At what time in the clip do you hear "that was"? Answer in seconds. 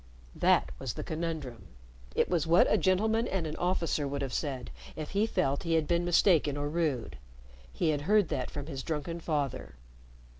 0.35-0.95